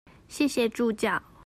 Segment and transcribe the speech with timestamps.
[0.27, 1.21] 謝謝助教